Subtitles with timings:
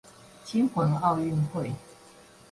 [0.47, 1.73] 驚魂奧運會